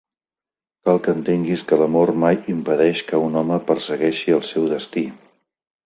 [0.89, 5.11] Cal que entenguis que l'amor mai impedeix que un home persegueixi el seu destí.